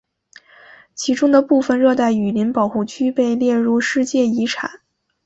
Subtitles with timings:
[0.95, 4.81] 其中的部分热带雨林保护区被列入世界遗产。